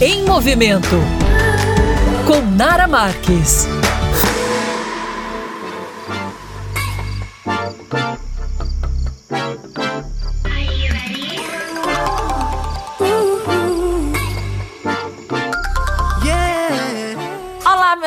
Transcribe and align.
Em 0.00 0.24
movimento 0.24 0.96
com 2.26 2.40
Nara 2.56 2.86
Marques. 2.86 3.66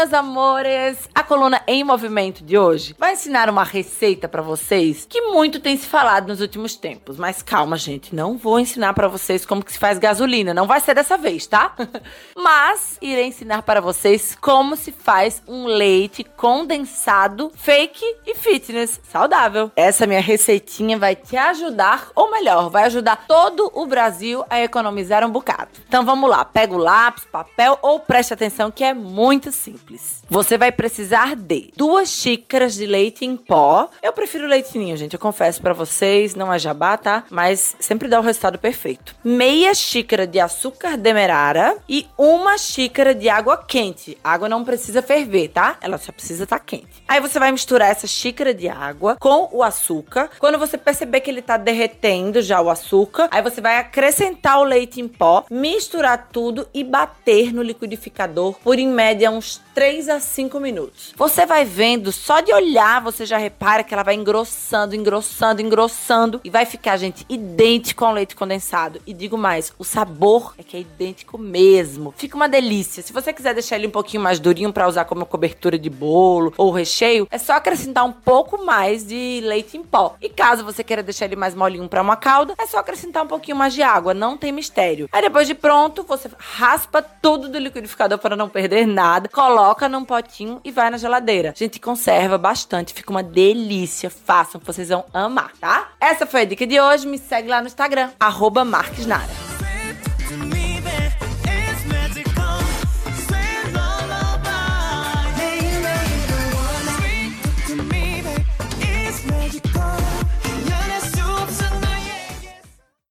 Meus 0.04 0.14
amores! 0.14 1.10
A 1.16 1.24
coluna 1.24 1.62
Em 1.66 1.82
Movimento 1.82 2.44
de 2.44 2.58
hoje 2.58 2.94
vai 3.00 3.14
ensinar 3.14 3.50
uma 3.50 3.64
receita 3.64 4.28
para 4.28 4.42
vocês 4.42 5.08
que 5.10 5.22
muito 5.22 5.62
tem 5.62 5.78
se 5.78 5.88
falado 5.88 6.28
nos 6.28 6.42
últimos 6.42 6.76
tempos. 6.76 7.18
Mas 7.18 7.42
calma, 7.42 7.78
gente, 7.78 8.14
não 8.14 8.38
vou 8.38 8.60
ensinar 8.60 8.94
para 8.94 9.08
vocês 9.08 9.46
como 9.46 9.64
que 9.64 9.72
se 9.72 9.80
faz 9.80 9.98
gasolina, 9.98 10.54
não 10.54 10.68
vai 10.68 10.82
ser 10.82 10.94
dessa 10.94 11.18
vez, 11.18 11.48
tá? 11.48 11.74
Mas 12.36 12.98
irei 13.02 13.28
ensinar 13.28 13.62
para 13.62 13.80
vocês 13.80 14.38
como 14.42 14.76
se 14.76 14.92
faz 14.92 15.42
um 15.48 15.68
leite 15.68 16.26
condensado 16.36 17.50
fake 17.56 18.04
e 18.26 18.36
fitness 18.36 19.00
saudável. 19.10 19.72
Essa 19.74 20.06
minha 20.06 20.22
receitinha 20.22 20.98
vai 20.98 21.16
te 21.16 21.38
ajudar, 21.38 22.10
ou 22.14 22.30
melhor, 22.30 22.70
vai 22.70 22.84
ajudar 22.84 23.26
todo 23.26 23.72
o 23.74 23.86
Brasil 23.86 24.44
a 24.50 24.60
economizar 24.60 25.26
um 25.26 25.32
bocado. 25.32 25.70
Então 25.88 26.04
vamos 26.04 26.30
lá, 26.30 26.44
pega 26.44 26.74
o 26.74 26.78
lápis, 26.78 27.24
papel 27.24 27.80
ou 27.82 28.02
preste 28.02 28.34
atenção 28.34 28.70
que 28.70 28.84
é 28.84 28.94
muito 28.94 29.50
simples 29.50 29.93
simples. 29.94 30.24
Você 30.30 30.58
vai 30.58 30.72
precisar 30.72 31.36
de 31.36 31.72
duas 31.76 32.10
xícaras 32.10 32.76
de 32.76 32.86
leite 32.86 33.26
em 33.26 33.38
pó. 33.38 33.90
Eu 34.02 34.14
prefiro 34.14 34.48
leite 34.48 34.78
ninho, 34.78 34.98
gente. 34.98 35.14
Eu 35.14 35.20
confesso 35.20 35.62
para 35.62 35.74
vocês, 35.74 36.34
não 36.34 36.52
é 36.52 36.58
jabá, 36.58 36.98
tá? 36.98 37.24
Mas 37.30 37.76
sempre 37.80 38.08
dá 38.08 38.20
o 38.20 38.24
resultado 38.24 38.58
perfeito. 38.58 39.16
Meia 39.24 39.74
xícara 39.74 40.26
de 40.26 40.40
açúcar 40.40 40.98
demerara 40.98 41.78
e 41.88 42.08
uma 42.18 42.58
xícara 42.58 43.14
de 43.14 43.30
água 43.30 43.58
quente. 43.58 44.18
A 44.24 44.32
água 44.32 44.50
não 44.50 44.64
precisa 44.64 45.02
ferver, 45.02 45.50
tá? 45.50 45.78
Ela 45.82 45.98
só 45.98 46.12
precisa 46.12 46.46
estar 46.46 46.60
tá 46.60 46.66
quente. 46.66 47.04
Aí 47.08 47.20
você 47.20 47.38
vai 47.38 47.52
misturar 47.52 47.92
essa 47.92 48.08
xícara 48.08 48.54
de 48.54 48.68
água 48.68 49.18
com 49.20 49.50
o 49.52 49.62
açúcar. 49.62 50.30
Quando 50.40 50.58
você 50.58 50.78
perceber 50.78 51.22
que 51.22 51.30
ele 51.30 51.42
tá 51.42 51.58
derretendo 51.58 52.42
já 52.42 52.62
o 52.62 52.70
açúcar, 52.70 53.28
aí 53.30 53.42
você 53.42 53.62
vai 53.62 53.78
acrescentar 53.78 54.60
o 54.60 54.64
leite 54.64 55.00
em 55.00 55.08
pó, 55.08 55.46
misturar 55.50 56.30
tudo 56.32 56.68
e 56.74 56.84
bater 56.84 57.54
no 57.54 57.62
liquidificador 57.62 58.56
por 58.64 58.80
em 58.80 58.88
média 58.88 59.30
uns 59.30 59.62
3 59.76 59.83
a 59.84 60.18
5 60.18 60.62
minutos. 60.62 61.14
Você 61.18 61.46
vai 61.46 61.66
vendo, 61.66 62.10
só 62.10 62.40
de 62.40 62.54
olhar, 62.54 63.02
você 63.02 63.26
já 63.26 63.38
repara 63.38 63.84
que 63.84 63.94
ela 63.94 64.02
vai 64.02 64.16
engrossando, 64.16 64.96
engrossando, 64.96 65.62
engrossando 65.62 66.40
e 66.42 66.50
vai 66.50 66.66
ficar, 66.66 66.96
gente, 66.96 67.26
idêntico 67.28 68.06
ao 68.06 68.14
leite 68.14 68.34
condensado. 68.34 69.02
E 69.06 69.14
digo 69.14 69.38
mais, 69.38 69.74
o 69.78 69.84
sabor 69.84 70.54
é 70.58 70.64
que 70.64 70.78
é 70.78 70.80
idêntico 70.80 71.38
mesmo. 71.38 72.14
Fica 72.16 72.38
uma 72.38 72.48
delícia. 72.48 73.04
Se 73.04 73.12
você 73.12 73.34
quiser 73.34 73.54
deixar 73.54 73.76
ele 73.76 73.88
um 73.88 73.92
pouquinho 73.92 74.24
mais 74.24 74.40
durinho 74.40 74.72
para 74.72 74.88
usar 74.88 75.04
como 75.04 75.26
cobertura 75.26 75.78
de 75.78 75.90
bolo 75.90 76.54
ou 76.56 76.72
recheio, 76.72 77.28
é 77.30 77.38
só 77.38 77.52
acrescentar 77.52 78.06
um 78.06 78.14
pouco 78.14 78.64
mais 78.64 79.06
de 79.06 79.42
leite 79.44 79.76
em 79.76 79.84
pó. 79.84 80.16
E 80.22 80.30
caso 80.30 80.64
você 80.64 80.82
queira 80.82 81.04
deixar 81.04 81.26
ele 81.26 81.36
mais 81.36 81.54
molinho 81.54 81.90
para 81.90 82.02
uma 82.02 82.16
calda, 82.16 82.54
é 82.58 82.66
só 82.66 82.78
acrescentar 82.78 83.22
um 83.22 83.28
pouquinho 83.28 83.58
mais 83.58 83.74
de 83.74 83.84
água, 83.84 84.14
não 84.14 84.38
tem 84.38 84.54
mistério. 84.54 85.10
Aí 85.12 85.22
depois 85.22 85.46
de 85.46 85.54
pronto, 85.54 86.04
você 86.04 86.30
raspa 86.38 87.02
tudo 87.02 87.50
do 87.50 87.60
liquidificador 87.60 88.18
para 88.18 88.38
não 88.38 88.48
perder 88.48 88.88
nada, 88.88 89.28
coloca 89.28 89.73
coloca 89.74 89.90
num 89.90 90.06
potinho 90.06 90.62
e 90.64 90.72
vai 90.72 90.90
na 90.90 90.98
geladeira. 90.98 91.54
A 91.56 91.58
gente 91.58 91.80
conserva 91.80 92.38
bastante, 92.38 92.94
fica 92.94 93.10
uma 93.12 93.24
delícia. 93.24 94.10
Façam, 94.10 94.62
vocês 94.64 94.90
vão 94.90 95.06
amar, 95.14 95.52
tá? 95.60 95.92
Essa 96.00 96.26
foi 96.26 96.42
a 96.42 96.46
dica 96.46 96.66
de 96.66 96.80
hoje. 96.80 97.08
Me 97.08 97.18
segue 97.18 97.50
lá 97.50 97.60
no 97.60 97.68
Instagram, 97.68 98.12
arroba 98.20 98.64
Marques 98.64 99.06
Nara. 99.06 99.43